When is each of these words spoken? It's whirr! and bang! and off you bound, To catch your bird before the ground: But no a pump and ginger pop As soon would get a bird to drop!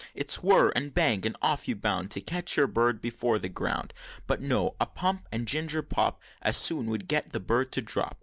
It's 0.15 0.41
whirr! 0.41 0.71
and 0.75 0.91
bang! 0.91 1.27
and 1.27 1.37
off 1.43 1.67
you 1.67 1.75
bound, 1.75 2.09
To 2.09 2.21
catch 2.21 2.57
your 2.57 2.65
bird 2.65 3.01
before 3.01 3.37
the 3.37 3.49
ground: 3.49 3.93
But 4.25 4.41
no 4.41 4.75
a 4.79 4.87
pump 4.87 5.27
and 5.31 5.47
ginger 5.47 5.83
pop 5.83 6.23
As 6.41 6.57
soon 6.57 6.87
would 6.87 7.07
get 7.07 7.35
a 7.35 7.39
bird 7.39 7.71
to 7.73 7.83
drop! 7.83 8.17